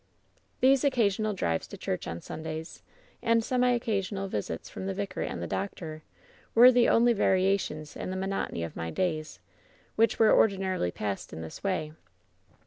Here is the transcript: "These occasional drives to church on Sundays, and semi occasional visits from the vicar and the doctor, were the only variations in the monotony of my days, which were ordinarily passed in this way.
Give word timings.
"These 0.61 0.83
occasional 0.83 1.33
drives 1.35 1.67
to 1.67 1.77
church 1.77 2.07
on 2.07 2.21
Sundays, 2.21 2.81
and 3.21 3.43
semi 3.43 3.69
occasional 3.69 4.27
visits 4.27 4.67
from 4.67 4.87
the 4.87 4.95
vicar 4.95 5.21
and 5.21 5.43
the 5.43 5.47
doctor, 5.47 6.01
were 6.55 6.71
the 6.71 6.89
only 6.89 7.13
variations 7.13 7.95
in 7.95 8.09
the 8.09 8.17
monotony 8.17 8.63
of 8.63 8.75
my 8.75 8.89
days, 8.89 9.37
which 9.97 10.17
were 10.17 10.35
ordinarily 10.35 10.89
passed 10.89 11.33
in 11.33 11.41
this 11.43 11.63
way. 11.63 11.93